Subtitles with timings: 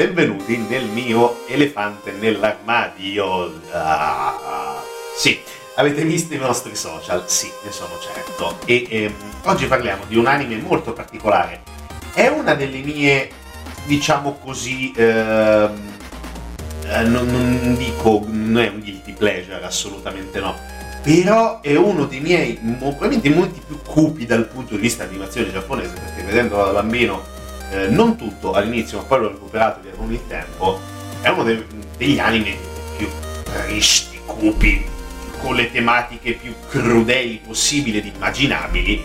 [0.00, 3.60] Benvenuti nel mio elefante nell'armadio.
[3.70, 4.82] Ah,
[5.14, 5.38] sì,
[5.74, 7.28] avete visto i nostri social?
[7.28, 8.60] Sì, ne sono certo.
[8.64, 11.60] E ehm, oggi parliamo di un anime molto particolare.
[12.14, 13.28] È una delle mie,
[13.84, 15.78] diciamo così, ehm,
[16.86, 20.56] eh, non, non dico, non è un guilty pleasure, assolutamente no.
[21.02, 25.52] Però è uno dei miei, probabilmente i momenti più cupi dal punto di vista animazione
[25.52, 27.36] giapponese, perché vedendolo da bambino
[27.70, 30.80] eh, non tutto all'inizio, ma poi l'ho recuperato via con il tempo,
[31.22, 31.64] è uno dei,
[31.96, 32.56] degli anime
[32.96, 33.08] più
[33.44, 34.84] tristi, cupi,
[35.40, 39.02] con le tematiche più crudeli possibili ed immaginabili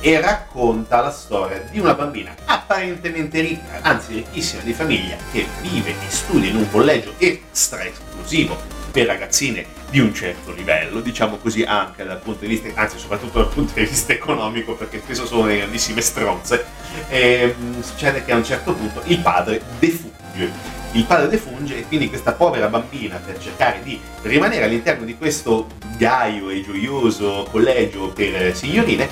[0.00, 5.90] e racconta la storia di una bambina apparentemente ricca, anzi ricchissima di famiglia, che vive
[5.90, 11.62] e studia in un collegio extra esclusivo per ragazzine di un certo livello, diciamo così
[11.62, 15.46] anche dal punto di vista, anzi soprattutto dal punto di vista economico, perché spesso sono
[15.46, 16.64] delle grandissime stronze,
[17.08, 20.76] e, mm, succede che a un certo punto il padre defunge.
[20.92, 25.66] Il padre defunge e quindi questa povera bambina, per cercare di rimanere all'interno di questo
[25.98, 29.08] gaio e gioioso collegio per signorine,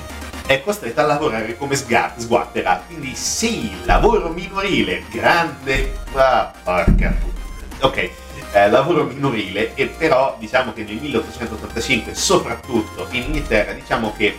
[0.47, 2.83] è costretta a lavorare come sguattera.
[2.87, 5.93] Quindi sì, lavoro minorile, grande...
[6.15, 7.35] Ah, porca puttana.
[7.81, 8.11] Ok,
[8.53, 14.37] eh, lavoro minorile e però diciamo che nel 1885 soprattutto in Inghilterra diciamo che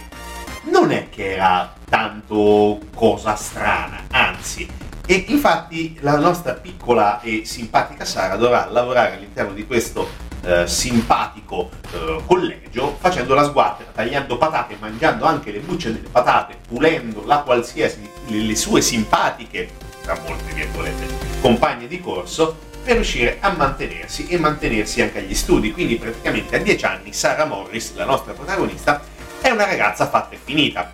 [0.70, 4.68] non è che era tanto cosa strana, anzi.
[5.06, 11.70] E infatti la nostra piccola e simpatica Sara dovrà lavorare all'interno di questo eh, simpatico
[11.92, 17.40] eh, collegio facendo la sguattera, tagliando patate, mangiando anche le bucce delle patate, pulendo la
[17.40, 19.70] qualsiasi, le, sue simpatiche,
[20.02, 21.06] tra molte virgolette,
[21.40, 25.74] compagne di corso per riuscire a mantenersi e mantenersi anche agli studi.
[25.74, 29.02] Quindi praticamente a 10 anni Sarah Morris, la nostra protagonista,
[29.42, 30.90] è una ragazza fatta e finita.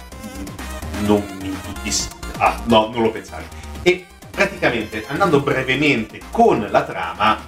[1.02, 1.92] Non in tutti...
[2.38, 3.46] Ah, no, non lo pensare.
[3.84, 7.46] E praticamente, andando brevemente con la trama,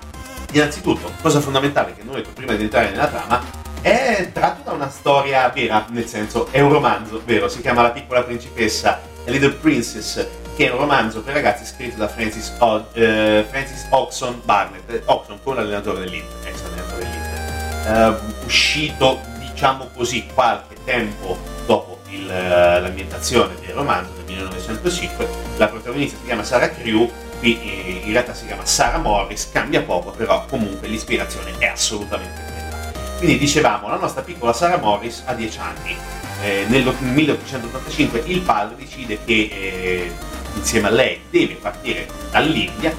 [0.51, 3.43] innanzitutto, cosa fondamentale che non ho detto prima di entrare nella trama,
[3.81, 7.89] è tratto da una storia vera, nel senso è un romanzo vero, si chiama La
[7.89, 10.23] piccola principessa, Little Princess,
[10.55, 15.01] che è un romanzo per ragazzi scritto da Francis, o- eh, Francis Oxon Barnett, eh,
[15.05, 19.19] Oxon con l'allenatore dell'Inter, ex allenatore dell'Inter, uh, uscito
[19.51, 26.23] diciamo così qualche tempo dopo il, uh, l'ambientazione del romanzo del 1905, la protagonista si
[26.23, 30.87] chiama Sarah Crew, qui eh, in realtà si chiama Sarah Morris, cambia poco però comunque
[30.87, 32.91] l'ispirazione è assolutamente quella.
[33.17, 35.97] Quindi dicevamo, la nostra piccola Sarah Morris ha 10 anni,
[36.41, 40.11] eh, nel 1885 il padre decide che eh,
[40.55, 42.95] insieme a lei deve partire dall'India,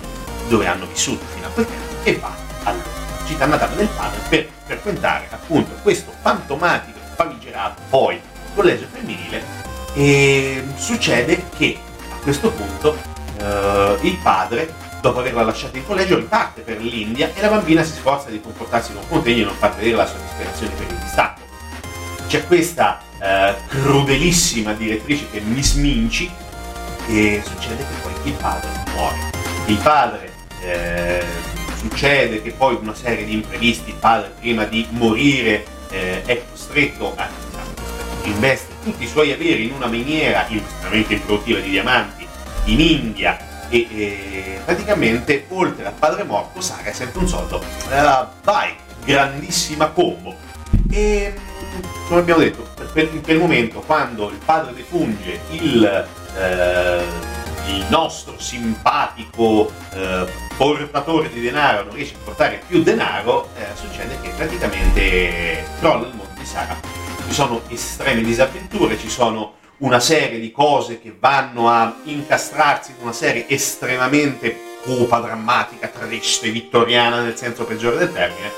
[0.48, 2.82] dove hanno vissuto fino a quel tempo, e va alla
[3.26, 8.20] città natale del padre per frequentare appunto questo fantomatico e famigerato poi
[8.54, 9.64] collegio femminile.
[9.94, 11.78] E succede che
[12.10, 12.96] a questo punto
[13.38, 17.92] eh, il padre dopo averla lasciata in collegio riparte per l'India e la bambina si
[17.92, 21.40] sforza di comportarsi con contegno e non far vedere la sua disperazione per il distacco.
[22.26, 26.28] C'è questa eh, crudelissima direttrice che è Miss Minci
[27.08, 29.16] e succede che poi il padre muore.
[29.66, 31.24] Il padre eh,
[31.76, 37.14] succede che poi una serie di imprevisti, il padre prima di morire eh, è costretto
[37.16, 37.28] a
[38.24, 42.26] investe tutti i suoi averi in una miniera estremamente improduttiva di diamanti
[42.64, 47.62] in India e, e praticamente oltre al padre morto Sara sente un soldo.
[47.88, 48.74] Uh, vai,
[49.04, 50.34] grandissima combo.
[50.90, 51.34] E
[52.08, 56.06] come abbiamo detto, per, in quel momento quando il padre defunge il
[56.38, 57.04] eh,
[57.68, 64.18] il nostro simpatico eh, portatore di denaro non riesce a portare più denaro, eh, succede
[64.20, 66.78] che praticamente crolla il mondo di Sara.
[67.26, 73.02] Ci sono estreme disavventure, ci sono una serie di cose che vanno a incastrarsi in
[73.02, 78.50] una serie estremamente cupa, drammatica, triste, vittoriana nel senso peggiore del termine,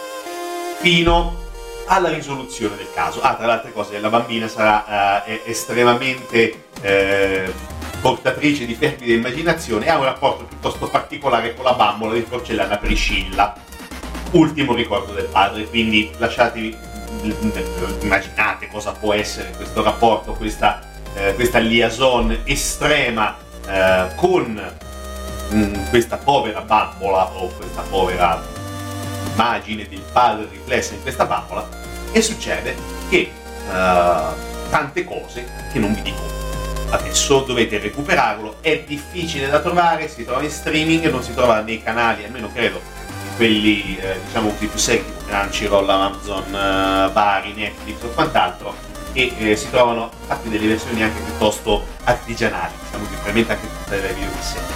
[0.78, 1.46] fino
[1.88, 3.20] alla risoluzione del caso.
[3.20, 7.52] Ah, tra le altre cose, la bambina sarà eh, estremamente eh,
[8.00, 12.76] portatrice di fervida immaginazione e ha un rapporto piuttosto particolare con la bambola di porcellana
[12.76, 13.54] Priscilla,
[14.32, 16.76] ultimo ricordo del padre, quindi lasciatevi,
[18.02, 20.80] immaginate cosa può essere questo rapporto, questa,
[21.14, 23.36] eh, questa liaison estrema
[23.66, 24.72] eh, con
[25.50, 28.40] mh, mm, questa povera bambola o questa povera
[29.32, 31.77] immagine del padre riflessa in questa bambola
[32.12, 32.74] e succede
[33.08, 33.30] che
[33.68, 36.36] uh, tante cose che non vi dico
[36.90, 41.82] adesso dovete recuperarlo, è difficile da trovare, si trova in streaming, non si trova nei
[41.82, 42.80] canali, almeno credo
[43.36, 48.74] quelli eh, diciamo così più secchi tipo Crunchyroll, Amazon, eh, Bari, Netflix o quant'altro
[49.12, 54.00] e eh, si trovano fatte delle versioni anche piuttosto artigianali, diciamo che probabilmente anche tutte
[54.00, 54.66] le video insieme.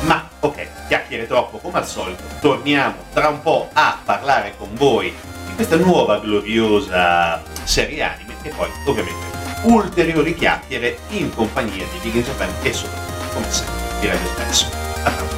[0.00, 5.14] Ma ok, chiacchiere troppo come al solito, torniamo tra un po' a parlare con voi
[5.58, 9.26] questa nuova gloriosa serie anime e poi ovviamente
[9.62, 14.66] ulteriori chiacchiere in compagnia di Big Japan e soprattutto come sempre di Radio Spesso.
[15.02, 15.37] A tanto.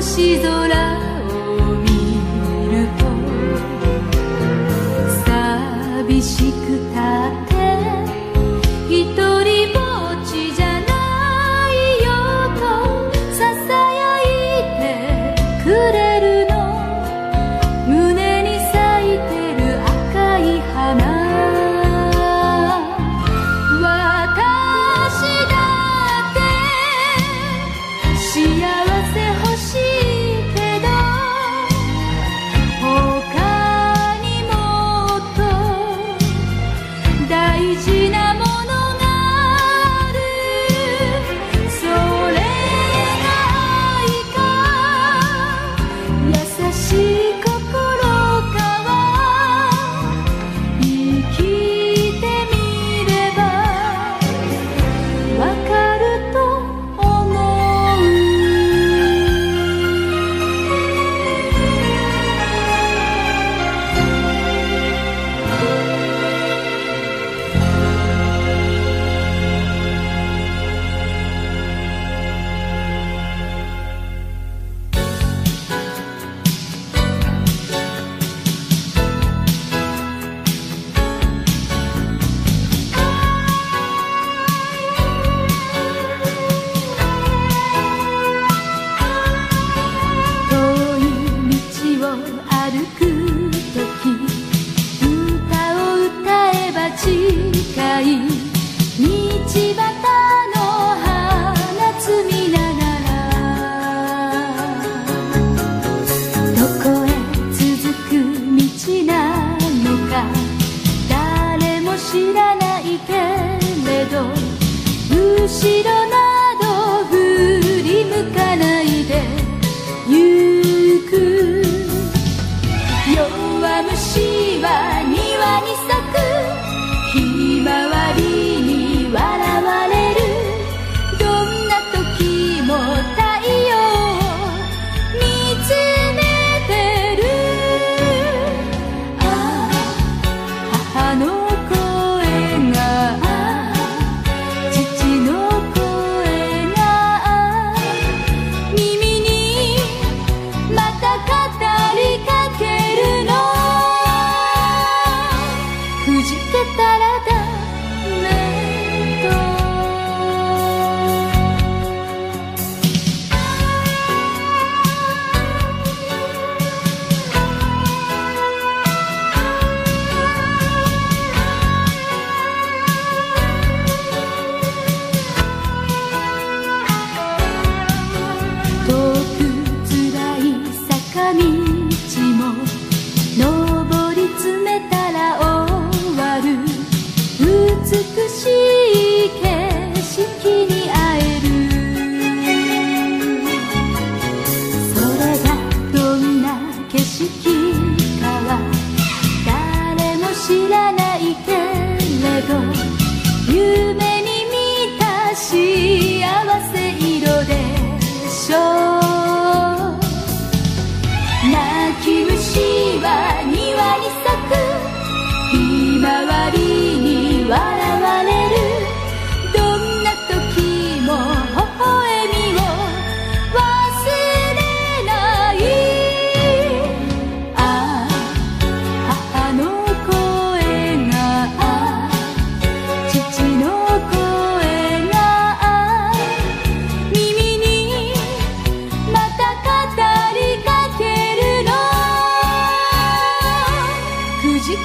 [0.00, 1.88] 星空を見
[2.72, 3.04] ると
[5.26, 7.49] 寂しくたって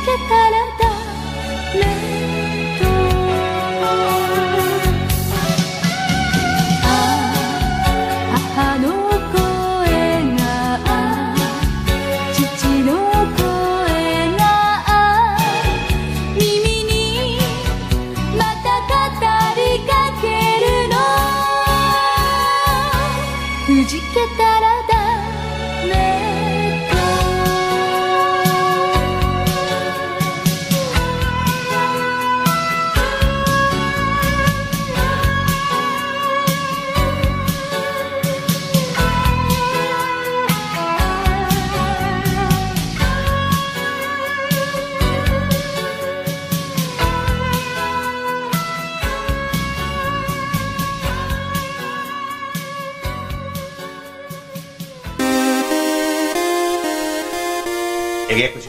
[0.04, 0.75] தலம்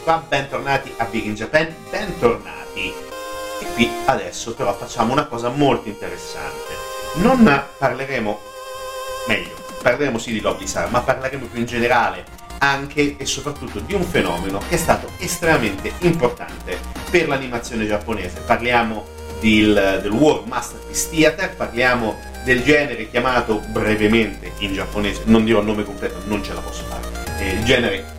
[0.07, 2.93] qua, bentornati a Big in Japan, bentornati.
[3.59, 6.73] E qui adesso però facciamo una cosa molto interessante.
[7.15, 7.43] Non
[7.77, 8.39] parleremo,
[9.27, 9.49] meglio,
[9.81, 12.23] parleremo sì di Star, ma parleremo più in generale
[12.59, 16.79] anche e soprattutto di un fenomeno che è stato estremamente importante
[17.11, 18.39] per l'animazione giapponese.
[18.45, 19.05] Parliamo
[19.41, 25.65] del, del World Masterpiece Theater, parliamo del genere chiamato brevemente in giapponese, non dirò il
[25.65, 28.15] nome completo, non ce la posso fare, eh, il genere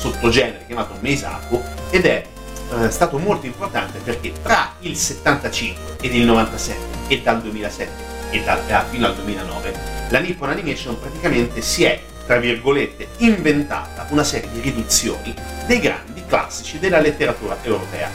[0.00, 2.24] sottogenere chiamato Meisaku ed è
[2.72, 6.78] eh, stato molto importante perché tra il 75 ed il 97
[7.08, 7.90] e dal 2007
[8.30, 9.74] e dal, eh, fino al 2009
[10.08, 15.34] la Nippon Animation praticamente si è tra virgolette inventata una serie di riduzioni
[15.66, 18.08] dei grandi classici della letteratura europea.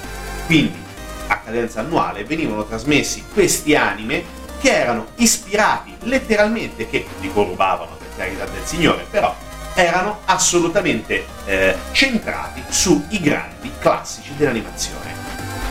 [0.46, 0.82] Quindi
[1.28, 4.24] a cadenza annuale venivano trasmessi questi anime
[4.60, 9.36] che erano ispirati letteralmente che dico rubavano per carità del Signore però
[9.76, 15.14] erano assolutamente eh, centrati sui grandi classici dell'animazione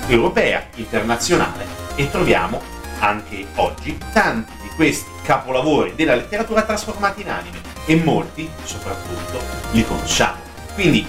[0.07, 2.61] europea, internazionale e troviamo
[2.99, 9.41] anche oggi tanti di questi capolavori della letteratura trasformati in anime e molti soprattutto
[9.73, 10.39] li conosciamo.
[10.75, 11.07] Quindi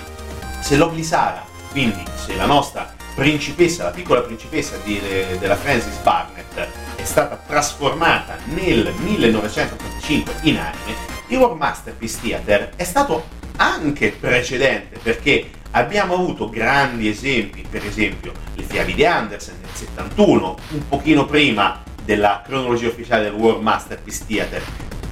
[0.61, 5.01] se l'Oblisara, quindi se la nostra principessa, la piccola principessa di,
[5.39, 12.83] della Francis Barnett è stata trasformata nel 1985 in anime, il World Masterpiece Theater è
[12.83, 19.69] stato anche precedente perché abbiamo avuto grandi esempi, per esempio le fiabe di Andersen nel
[19.73, 24.63] 71, un pochino prima della cronologia ufficiale del World Masterpiece Theater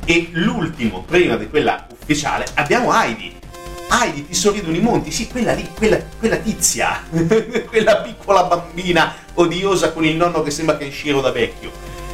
[0.05, 3.39] e l'ultimo, prima di quella ufficiale, abbiamo Heidi.
[3.89, 7.03] Heidi ti sorridono i monti, sì, quella lì, quella, quella tizia,
[7.67, 11.71] quella piccola bambina odiosa con il nonno che sembra che è in sciro da vecchio.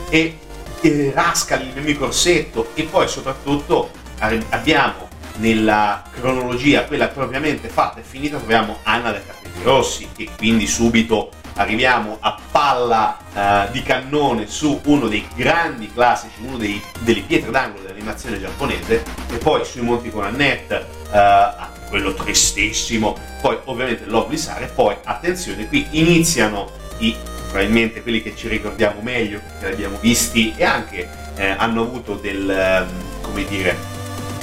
[0.09, 0.37] E
[0.81, 8.03] eh, Rascali, il nemico orsetto e poi soprattutto abbiamo nella cronologia, quella propriamente fatta e
[8.03, 14.47] finita, troviamo Anna dai capelli rossi che quindi subito arriviamo a palla eh, di cannone
[14.47, 19.81] su uno dei grandi classici, uno dei, delle pietre d'angolo dell'animazione giapponese e poi sui
[19.81, 21.49] Monti con Annette, eh,
[21.89, 27.15] quello tristissimo, poi ovviamente Lovely Sare, poi attenzione qui iniziano i
[27.49, 32.13] probabilmente quelli che ci ricordiamo meglio perché li abbiamo visti e anche eh, hanno avuto
[32.15, 32.87] del, ehm,
[33.21, 33.75] come dire,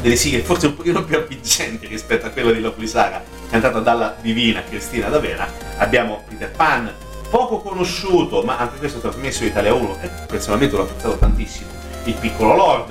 [0.03, 4.17] delle sigle forse un pochino più avvincenti rispetto a quella di Lovely Sara cantata dalla
[4.21, 5.49] divina Cristina D'Avena.
[5.79, 6.93] Abbiamo Peter Pan
[7.31, 11.71] poco conosciuto ma anche questo trasmesso in Italia 1 e personalmente l'ho apprezzato tantissimo.
[12.05, 12.91] Il piccolo Lord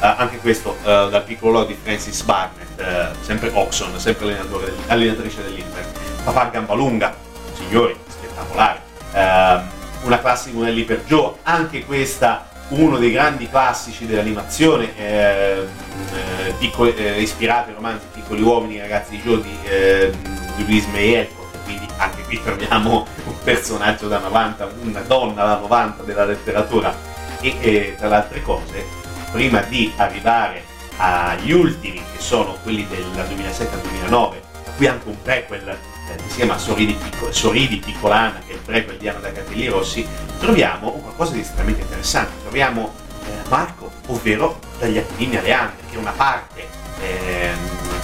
[0.00, 4.38] eh, anche questo eh, dal piccolo Lord di Francis Barnett eh, sempre Oxon sempre
[4.86, 5.84] allenatrice dell'Inter
[6.22, 7.16] Papà Gambalunga
[7.54, 14.96] signori spettacolare Ehm, una classica Monelli per Joe, anche questa uno dei grandi classici dell'animazione,
[14.96, 15.66] eh,
[16.14, 20.12] eh, piccoli, eh, ispirato ai romanzi Piccoli uomini, ragazzi di Joe di, eh,
[20.56, 25.56] di Louise May Alcott, quindi anche qui troviamo un personaggio da 90, una donna da
[25.56, 26.94] 90 della letteratura.
[27.40, 28.84] E eh, tra le altre cose,
[29.30, 30.64] prima di arrivare
[30.96, 35.78] agli ultimi che sono quelli del 2007 al 2009, a cui anche un prequel
[36.10, 39.66] eh, si chiama Sorridi, Picco- Sorridi Piccolana, che è il prequel di Anna da Capelli
[39.68, 40.06] Rossi,
[40.38, 42.32] troviamo qualcosa di estremamente interessante.
[42.42, 42.92] Troviamo
[43.26, 46.66] eh, Marco, ovvero dagli Appennini alle Ande, che è una parte
[47.00, 47.58] ehm,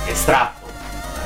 [0.06, 0.66] estratto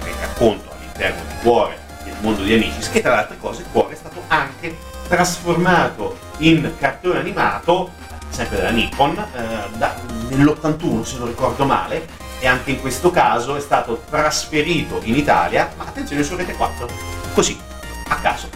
[0.02, 3.94] del racconto all'interno di Cuore, del mondo di Amicis, che tra le altre cose Cuore
[3.94, 4.76] è stato anche
[5.08, 7.90] trasformato in cartone animato,
[8.28, 9.96] sempre della Nippon, eh, da-
[10.28, 12.06] nell'81 se non ricordo male,
[12.40, 16.88] e anche in questo caso è stato trasferito in Italia, ma attenzione su Rete 4,
[17.34, 17.58] così,
[18.08, 18.48] a caso.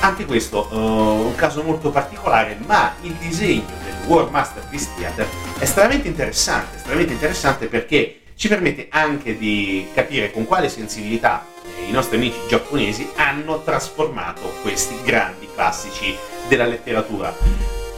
[0.00, 5.28] Anche questo è un caso molto particolare, ma il disegno del World Masterpiece Theater
[5.58, 11.44] è estremamente interessante, estremamente interessante perché ci permette anche di capire con quale sensibilità
[11.86, 16.16] i nostri amici giapponesi hanno trasformato questi grandi classici
[16.48, 17.36] della letteratura.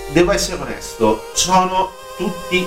[0.08, 2.66] Devo essere onesto, sono tutti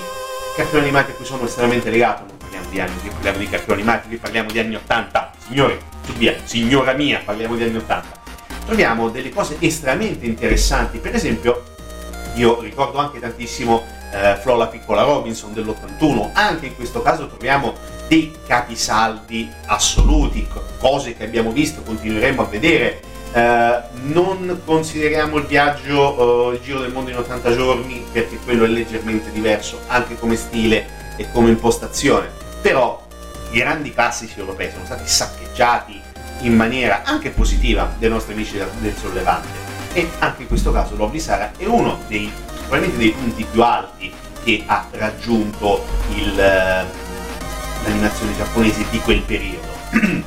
[0.55, 4.17] cartoni animati a cui sono estremamente legato, parliamo di anni, parliamo di cartoni animati, qui
[4.17, 5.77] parliamo di anni 80, signori,
[6.17, 8.23] via, signora mia, parliamo di anni 80.
[8.65, 11.63] Troviamo delle cose estremamente interessanti, per esempio,
[12.35, 17.73] io ricordo anche tantissimo eh, Flo la piccola Robinson dell'81, anche in questo caso troviamo
[18.07, 20.47] dei capisaldi assoluti,
[20.79, 23.01] cose che abbiamo visto, continueremo a vedere.
[23.33, 28.63] Eh, non consideriamo il viaggio, eh, il giro del mondo in 80 giorni, perché quello
[28.63, 32.99] è leggermente diverso anche come stile e come impostazione, però
[33.51, 36.01] i grandi classici europei sono stati saccheggiati
[36.39, 39.47] in maniera anche positiva dai nostri amici del sollevante
[39.93, 44.11] e anche in questo caso Lovely Sara è uno dei probabilmente dei punti più alti
[44.43, 49.67] che ha raggiunto il, l'animazione giapponese di quel periodo.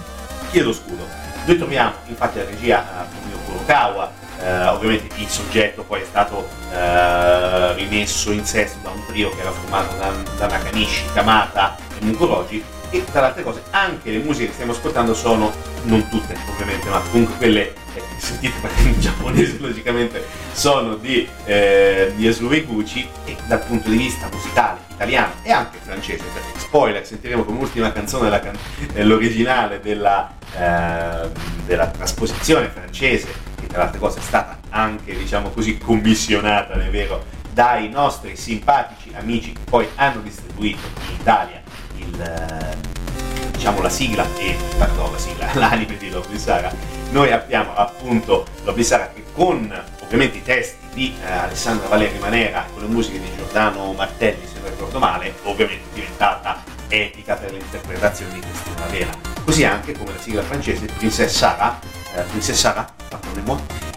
[0.51, 1.09] Chiedo scudo.
[1.45, 6.49] Noi troviamo infatti la regia Fumio uh, Kurokawa, eh, ovviamente il soggetto poi è stato
[6.73, 12.05] eh, rimesso in sesto da un trio che era formato da, da Nakanishi, Kamata e
[12.05, 16.37] Mukoroji e tra le altre cose anche le musiche che stiamo ascoltando sono, non tutte
[16.51, 23.07] ovviamente, ma comunque quelle eh, sentite parlare in giapponese logicamente sono di, eh, di Gucci
[23.25, 27.93] e dal punto di vista musicale italiano e anche francese, perché spoiler, sentiremo come ultima
[27.93, 28.59] canzone la can-
[28.95, 31.29] eh, l'originale della, eh,
[31.67, 33.27] della trasposizione francese,
[33.61, 38.37] che tra le altre cose è stata anche, diciamo così, commissionata, è vero, dai nostri
[38.37, 41.61] simpatici amici che poi hanno distribuito in Italia
[42.09, 46.73] il, eh, diciamo la sigla e pardon, la sigla, l'anime di Lovely Sara,
[47.11, 52.67] noi abbiamo appunto Lovely Sara che con ovviamente i testi di eh, Alessandra Valeri Manera
[52.73, 58.33] con le musiche di Giordano Martelli, se non ricordo male, ovviamente diventata epica per l'interpretazione
[58.33, 59.11] di Cristina Ravera.
[59.45, 61.79] Così anche come la sigla francese Princess Sara,
[62.15, 62.87] eh, Princess Sara,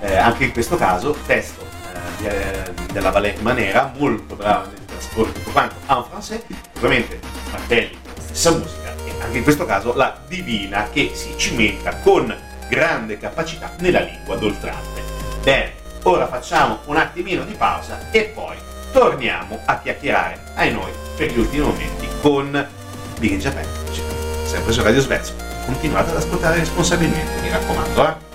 [0.01, 1.65] eh, anche in questo caso testo
[2.21, 6.41] eh, eh, della Valeri Manera, molto brava nel trasporre tutto quanto en français,
[6.75, 7.19] ovviamente
[7.51, 8.00] Martelli
[8.31, 12.33] stessa musica e anche in questo caso la divina che si cimenta con
[12.69, 15.01] grande capacità nella lingua d'oltralpe.
[15.43, 18.55] Bene, ora facciamo un attimino di pausa e poi
[18.91, 22.67] torniamo a chiacchierare ai noi per gli ultimi momenti con
[23.19, 23.65] Big in Japan,
[24.45, 25.35] sempre su Radio Svezia.
[25.65, 28.30] Continuate ad ascoltare responsabilmente, mi raccomando, eh?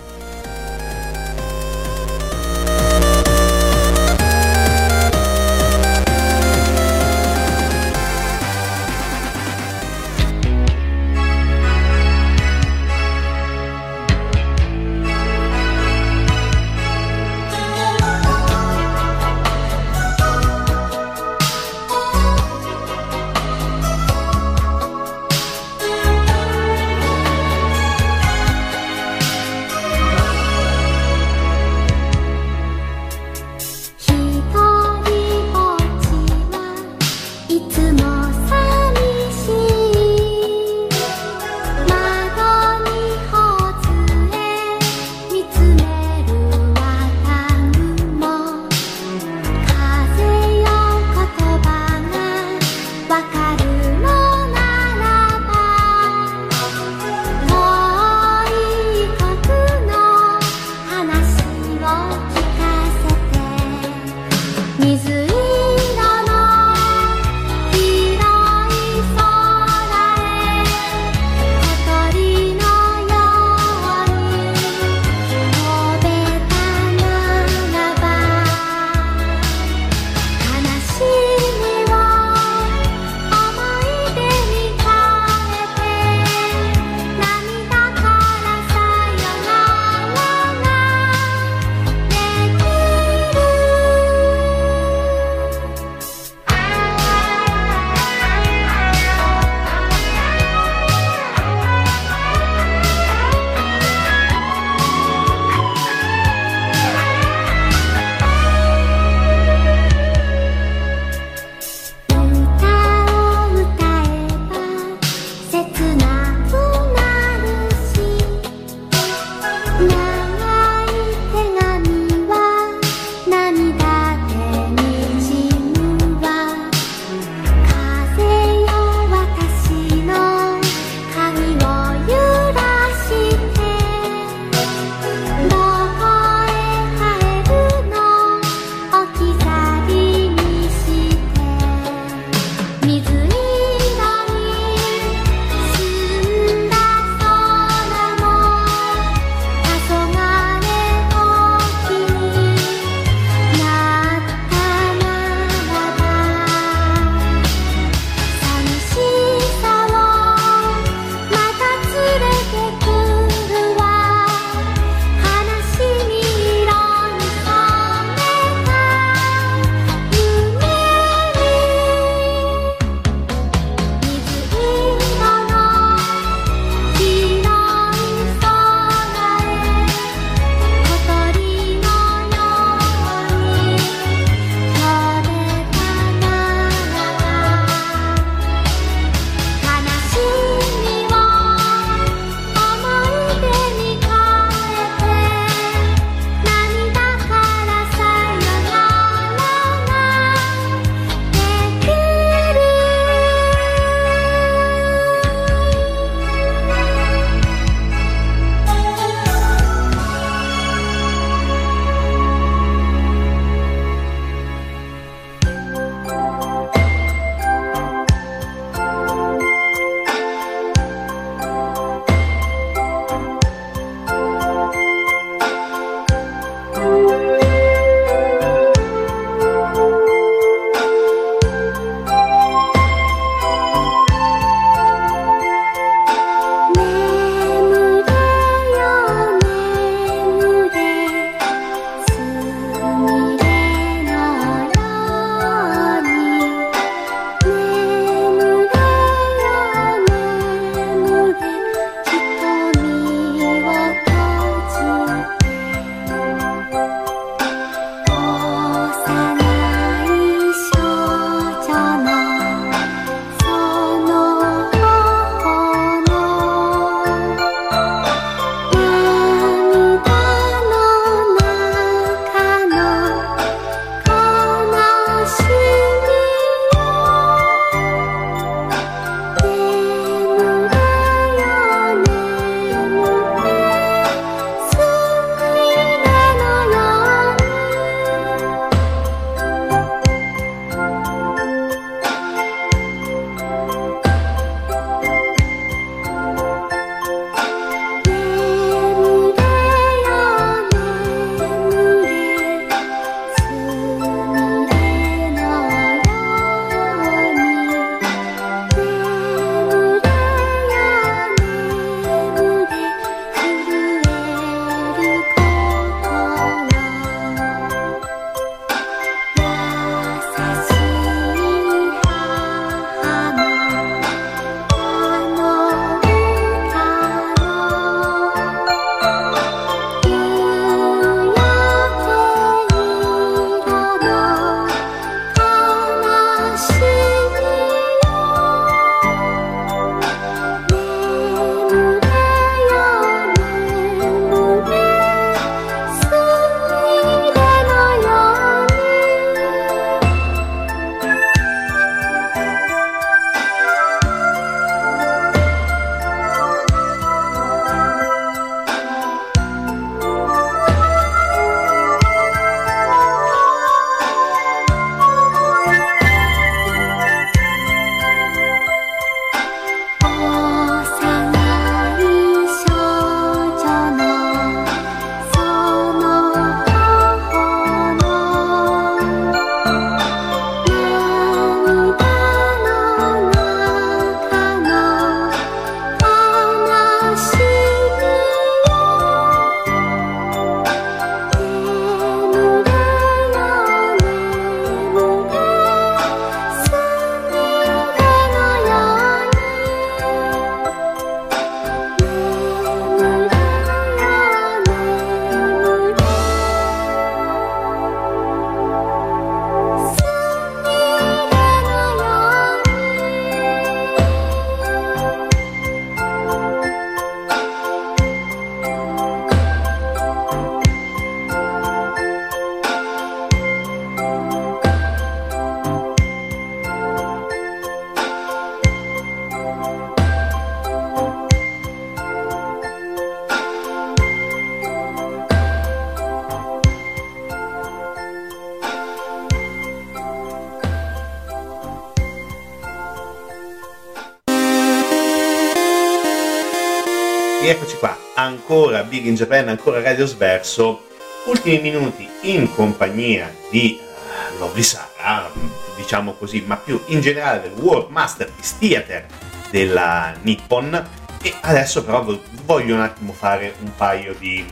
[448.17, 450.87] Ancora Big in Japan, ancora Radio Sverso,
[451.27, 455.31] ultimi minuti in compagnia di uh, Lovely Sara,
[455.77, 459.07] diciamo così, ma più in generale del World Masterpiece Theater
[459.51, 460.89] della Nippon.
[461.23, 462.05] E adesso però
[462.45, 464.45] voglio un attimo fare un paio di...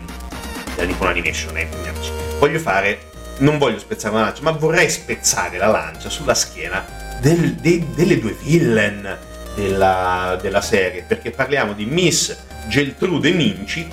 [0.74, 1.68] della Nippon Animation, eh,
[2.38, 6.85] Voglio fare, non voglio spezzare la lancia, ma vorrei spezzare la lancia sulla schiena
[7.20, 9.16] del, de, delle due villain
[9.55, 12.37] della, della serie, perché parliamo di Miss
[12.68, 13.87] Geltrude Minci,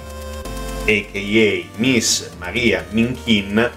[0.86, 1.78] a.k.a.
[1.78, 3.72] Miss Maria Minkin,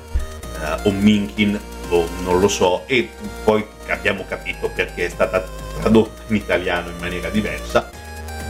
[0.58, 3.08] uh, o Minkin, o non lo so, e
[3.42, 5.44] poi abbiamo capito perché è stata
[5.80, 7.90] tradotta in italiano in maniera diversa,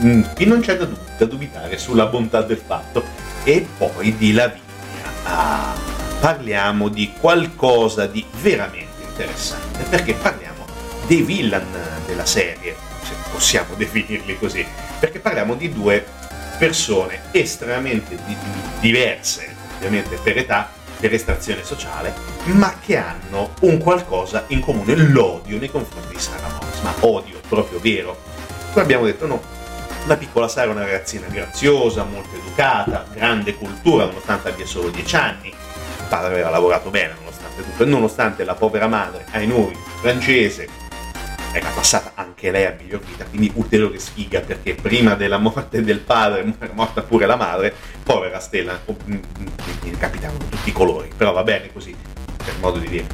[0.03, 3.03] mm, e non c'è da, dub- da, dubitare sulla bontà del fatto.
[3.43, 4.63] E poi di Lavinia.
[5.25, 5.75] Ah,
[6.21, 10.65] parliamo di qualcosa di veramente interessante, perché parliamo
[11.07, 11.67] dei villain
[12.07, 14.65] della serie, se possiamo definirli così,
[14.99, 16.05] perché parliamo di due
[16.59, 18.37] persone estremamente di-
[18.81, 22.14] diverse, ovviamente per età, per estrazione sociale,
[22.45, 27.40] ma che hanno un qualcosa in comune, l'odio nei confronti di Sara Morris, ma odio
[27.49, 28.19] proprio vero.
[28.71, 29.43] Come abbiamo detto, no,
[30.07, 35.17] la piccola Sara è una ragazzina graziosa, molto educata, grande cultura, nonostante abbia solo 10
[35.17, 35.49] anni.
[35.49, 40.69] Il padre aveva lavorato bene, nonostante tutto, e nonostante la povera madre, ai noi, francese,
[41.55, 46.01] era passata anche lei a miglior vita, quindi ulteriore sfiga perché prima della morte del
[46.01, 51.33] padre era morta pure la madre, povera Stella, mm, mm, capitavano tutti i colori, però
[51.33, 51.95] va bene così,
[52.45, 53.07] per modo di dire.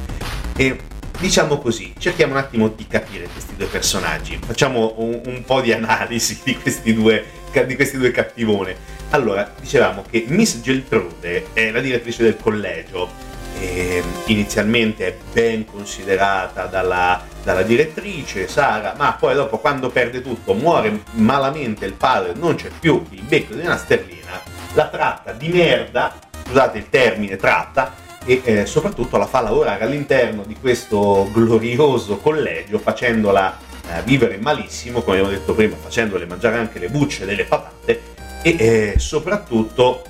[0.57, 0.79] E
[1.19, 5.71] diciamo così, cerchiamo un attimo di capire questi due personaggi, facciamo un, un po' di
[5.71, 7.23] analisi di questi due,
[7.67, 8.75] di questi due cattivone.
[9.11, 13.29] Allora, dicevamo che Miss Geltrude è la direttrice del collegio,
[13.61, 20.55] e inizialmente è ben considerata dalla, dalla, direttrice Sara, ma poi dopo quando perde tutto,
[20.55, 24.41] muore malamente il padre, non c'è più il becco di una sterlina,
[24.73, 26.11] la tratta di merda,
[26.43, 27.93] scusate il termine tratta,
[28.25, 35.01] e eh, soprattutto la fa lavorare all'interno di questo glorioso collegio facendola eh, vivere malissimo,
[35.01, 38.01] come abbiamo detto prima, facendole mangiare anche le bucce delle patate
[38.41, 40.01] e eh, soprattutto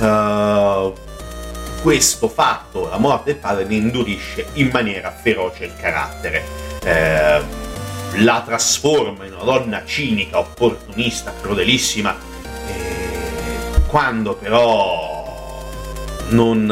[0.00, 0.92] uh,
[1.82, 6.42] questo fatto, la morte del padre, ne indurisce in maniera feroce il carattere.
[6.82, 7.66] Eh,
[8.16, 12.16] la trasforma in una donna cinica, opportunista, crudelissima.
[12.66, 15.62] Eh, quando però
[16.30, 16.64] non,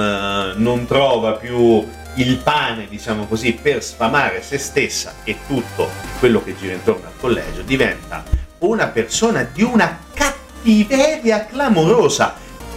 [0.56, 5.88] non trova più il pane, diciamo così, per sfamare se stessa e tutto
[6.18, 8.24] quello che gira intorno al collegio, diventa
[8.58, 12.34] una persona di una cattiveria clamorosa.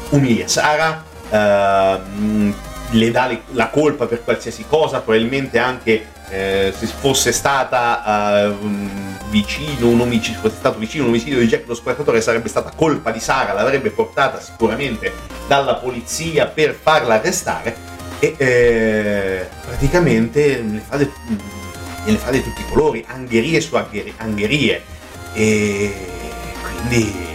[0.09, 2.53] Umilia Sara, uh,
[2.91, 9.87] le dà la colpa per qualsiasi cosa, probabilmente anche eh, se fosse stata uh, vicino
[9.87, 13.19] un omicidio, fosse stato vicino un omicidio di Jack lo squartatore sarebbe stata colpa di
[13.19, 15.11] Sara, l'avrebbe portata sicuramente
[15.47, 17.87] dalla polizia per farla arrestare
[18.19, 21.09] e eh, praticamente ne fa, de,
[22.05, 24.97] ne fa di tutti i colori, angherie su angherie.
[25.33, 25.93] E
[26.61, 27.27] quindi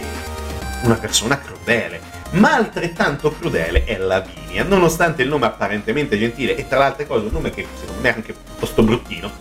[0.83, 2.04] una persona crudele
[2.35, 7.25] ma altrettanto crudele è Lavinia, nonostante il nome apparentemente gentile e tra le altre cose
[7.25, 9.31] un nome che secondo me è anche piuttosto bruttino.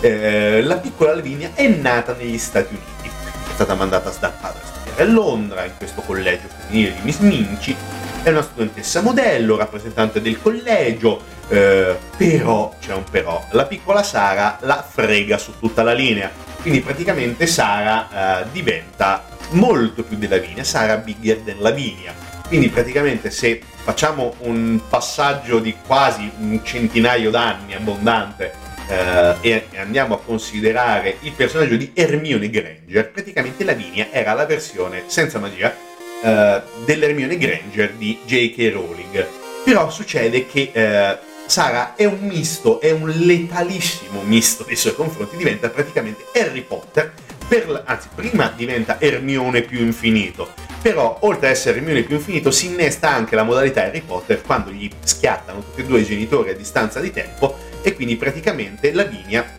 [0.00, 4.66] Eh, la piccola Lavinia è nata negli Stati Uniti, è stata mandata dal padre a
[4.66, 7.76] studiare a Londra in questo collegio femminile di Miss Minci,
[8.22, 14.58] è una studentessa modello, rappresentante del collegio, eh, però c'è un però, la piccola Sara
[14.62, 20.64] la frega su tutta la linea, quindi praticamente Sara eh, diventa molto più di Lavinia,
[20.64, 27.74] Sara bigger than Lavinia quindi praticamente se facciamo un passaggio di quasi un centinaio d'anni
[27.74, 28.52] abbondante
[28.86, 35.02] eh, e andiamo a considerare il personaggio di Hermione Granger, praticamente Lavinia era la versione
[35.06, 35.74] senza magia
[36.22, 38.72] eh, dell'Hermione Granger di J.K.
[38.72, 39.26] Rowling.
[39.64, 45.36] Però succede che eh, Sara è un misto, è un letalissimo misto nei suoi confronti,
[45.36, 47.14] diventa praticamente Harry Potter,
[47.46, 50.52] per, anzi prima diventa Hermione più infinito,
[50.84, 54.70] però, oltre ad essere immune più infinito, si innesta anche la modalità Harry Potter quando
[54.70, 59.56] gli schiattano tutti e due i genitori a distanza di tempo e quindi praticamente Lavinia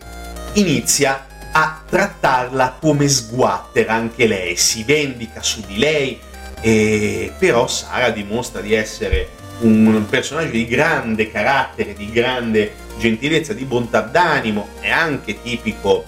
[0.53, 3.93] inizia a trattarla come sguattera.
[3.93, 6.19] Anche lei, si vendica su di lei,
[6.61, 9.29] e però Sara dimostra di essere
[9.61, 16.05] un personaggio di grande carattere, di grande gentilezza, di bontà d'animo, è anche tipico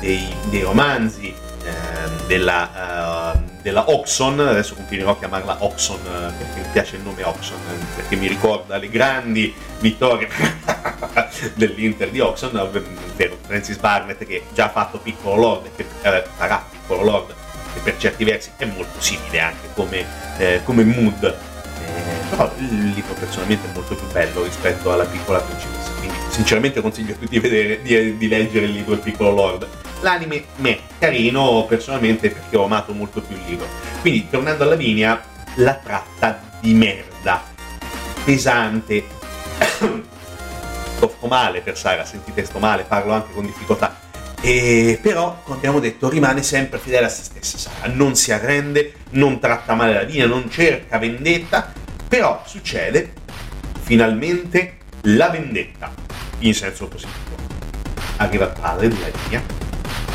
[0.00, 6.60] dei, dei romanzi eh, della, uh, della Oxon, adesso continuerò a chiamarla Oxon eh, perché
[6.60, 10.28] mi piace il nome Oxon, eh, perché mi ricorda le grandi vittorie
[11.54, 16.64] dell'Inter di Oxon, ovvero Francis Barnett che già ha fatto Piccolo Lord, che eh, farà
[16.70, 17.34] Piccolo Lord
[17.74, 20.04] che per certi versi è molto simile anche come,
[20.38, 25.40] eh, come mood, eh, però il libro personalmente è molto più bello rispetto alla piccola
[25.40, 29.30] principessa, quindi sinceramente consiglio a tutti di, vedere, di, di leggere il libro Il piccolo
[29.30, 29.66] lord.
[30.00, 33.66] L'anime me carino personalmente perché ho amato molto più il libro.
[34.00, 35.20] Quindi tornando alla linea,
[35.56, 37.42] la tratta di merda,
[38.24, 39.04] pesante.
[40.96, 44.06] sto male per Sara, sentite sto male, parlo anche con difficoltà
[44.40, 48.94] e però, come abbiamo detto, rimane sempre fedele a se stessa Sara, non si arrende,
[49.10, 51.72] non tratta male la linea, non cerca vendetta,
[52.06, 53.14] però succede
[53.80, 55.92] finalmente la vendetta,
[56.40, 57.36] in senso positivo.
[58.18, 59.42] Arriva il padre della linea,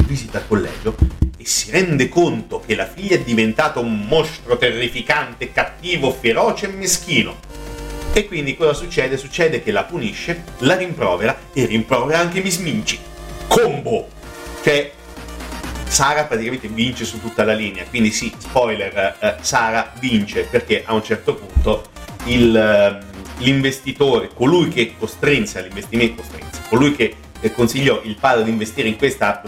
[0.04, 0.96] visita il collegio
[1.38, 6.76] e si rende conto che la figlia è diventata un mostro terrificante, cattivo, feroce e
[6.76, 7.40] meschino.
[8.14, 9.18] E quindi cosa succede?
[9.18, 13.12] Succede che la punisce, la rimprovera e rimprovera anche Miss Minci
[13.48, 14.08] combo.
[14.64, 14.92] Cioè,
[15.86, 17.86] Sara praticamente vince su tutta la linea.
[17.90, 21.86] Quindi sì, spoiler, eh, Sara vince perché a un certo punto
[22.26, 27.16] il, eh, l'investitore, colui che costrinse all'investimento, costrinse, colui che
[27.54, 29.42] consigliò il padre di investire in questa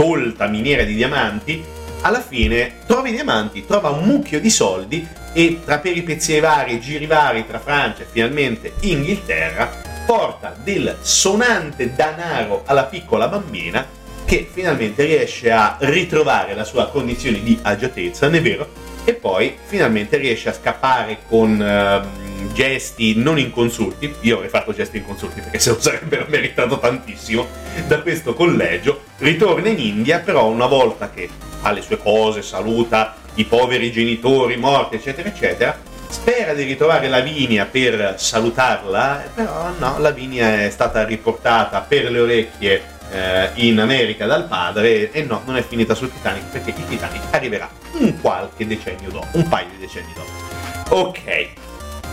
[0.00, 1.62] stolta miniera di diamanti,
[2.00, 7.04] alla fine trova i diamanti, trova un mucchio di soldi e tra peripezie varie, giri
[7.04, 9.70] vari tra Francia e finalmente Inghilterra,
[10.06, 13.86] porta del sonante danaro alla piccola bambina
[14.24, 18.68] che finalmente riesce a ritrovare la sua condizione di agiatezza, non è vero?
[19.04, 24.96] E poi finalmente riesce a scappare con uh, gesti non inconsulti, io avrei fatto gesti
[24.96, 27.46] inconsulti perché se lo sarebbero meritato tantissimo,
[27.86, 31.28] da questo collegio, ritorna in India, però una volta che
[31.62, 37.66] ha le sue cose, saluta i poveri genitori morti, eccetera, eccetera, spera di ritrovare Lavinia
[37.66, 44.46] per salutarla, però no, Lavinia è stata riportata per le orecchie eh, in America dal
[44.46, 47.68] padre e no, non è finita sul Titanic perché il Titanic arriverà
[47.98, 50.96] un qualche decennio dopo, un paio di decenni dopo.
[50.96, 51.48] Ok,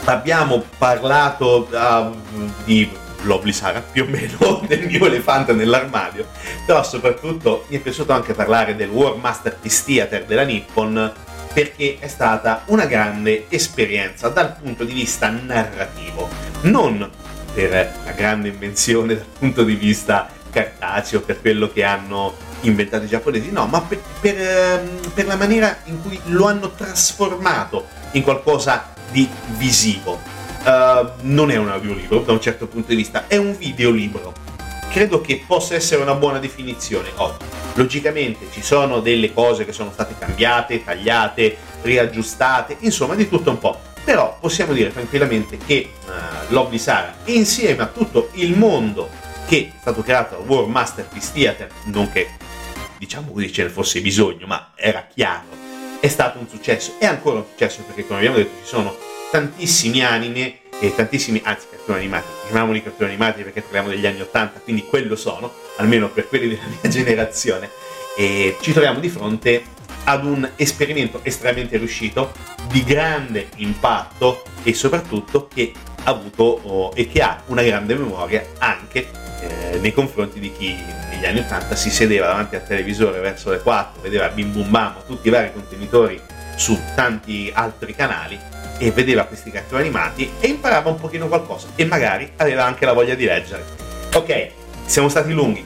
[0.05, 2.16] abbiamo parlato uh,
[2.64, 2.89] di
[3.22, 6.28] Lovely Sara più o meno del mio elefante nell'armadio,
[6.65, 11.13] però soprattutto mi è piaciuto anche parlare del War Masterpiece Theater della Nippon
[11.53, 16.30] perché è stata una grande esperienza dal punto di vista narrativo,
[16.61, 17.09] non
[17.53, 17.72] per
[18.05, 23.51] la grande invenzione dal punto di vista cartaceo, per quello che hanno inventato i giapponesi,
[23.51, 28.93] no, ma per, per, ehm, per la maniera in cui lo hanno trasformato in qualcosa
[29.11, 30.37] di visivo.
[30.68, 34.34] Uh, non è un audiolibro da un certo punto di vista, è un videolibro.
[34.91, 37.45] Credo che possa essere una buona definizione oggi
[37.78, 43.59] Logicamente ci sono delle cose che sono state cambiate, tagliate, riaggiustate, insomma di tutto un
[43.59, 43.80] po'.
[44.03, 46.11] Però possiamo dire tranquillamente che uh,
[46.47, 49.09] Lobby Sara, insieme a tutto il mondo
[49.47, 52.30] che è stato creato da World Masterpiece Theater, non che
[52.97, 55.45] diciamo così ce ne fosse bisogno, ma era chiaro,
[55.99, 56.93] è stato un successo.
[56.97, 58.97] È ancora un successo perché, come abbiamo detto, ci sono
[59.30, 64.60] tantissimi anime e tantissimi, anzi cartoni animati, chiamiamoli cartoni animati perché parliamo degli anni 80,
[64.60, 67.70] quindi quello sono, almeno per quelli della mia generazione,
[68.16, 69.64] e ci troviamo di fronte
[70.06, 72.32] ad un esperimento estremamente riuscito,
[72.70, 75.74] di grande impatto e soprattutto che
[76.04, 79.10] ha avuto oh, e che ha una grande memoria anche
[79.42, 80.76] eh, nei confronti di chi
[81.10, 84.96] negli anni 80 si sedeva davanti al televisore verso le 4, vedeva Bim Bum Bam,
[85.06, 86.20] tutti i vari contenitori
[86.56, 88.40] su tanti altri canali
[88.78, 92.94] e vedeva questi cartoni animati e imparava un pochino qualcosa e magari aveva anche la
[92.94, 93.66] voglia di leggere.
[94.14, 94.50] Ok,
[94.86, 95.66] siamo stati lunghi,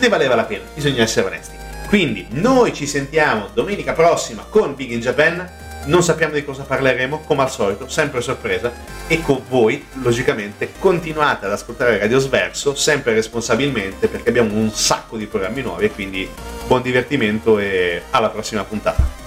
[0.00, 1.56] ne valeva la pena, bisogna essere onesti.
[1.88, 5.48] Quindi noi ci sentiamo domenica prossima con Big in Japan,
[5.86, 8.72] non sappiamo di cosa parleremo, come al solito, sempre sorpresa,
[9.08, 15.16] e con voi, logicamente, continuate ad ascoltare Radio Sverso, sempre responsabilmente, perché abbiamo un sacco
[15.16, 16.28] di programmi nuovi, quindi
[16.66, 19.19] buon divertimento e alla prossima puntata.